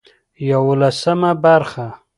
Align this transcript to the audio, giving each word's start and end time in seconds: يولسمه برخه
يولسمه 0.49 1.33
برخه 1.33 1.87